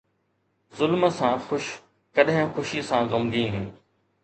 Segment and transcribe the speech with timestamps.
[0.79, 1.65] ظلم سان خوش،
[2.15, 3.71] ڪڏهن خوشي سان غمگين